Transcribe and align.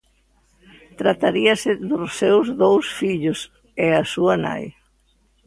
Trataríase 0.99 1.71
dos 1.89 2.09
seus 2.21 2.45
dous 2.61 2.85
fillos 2.99 3.39
e 3.85 3.87
a 4.01 4.03
súa 4.13 4.35
nai. 4.45 4.63